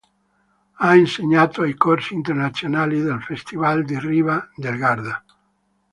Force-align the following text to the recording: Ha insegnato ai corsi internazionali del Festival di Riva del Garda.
Ha 0.79 0.95
insegnato 0.95 1.61
ai 1.61 1.75
corsi 1.75 2.15
internazionali 2.15 3.03
del 3.03 3.21
Festival 3.21 3.83
di 3.85 3.99
Riva 3.99 4.49
del 4.55 4.75
Garda. 4.75 5.23